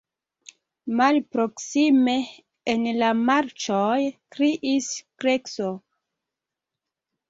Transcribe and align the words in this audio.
Malproksime 1.01 2.17
en 2.75 2.89
la 3.05 3.13
marĉoj 3.21 3.95
kriis 4.35 4.93
krekso. 5.23 5.75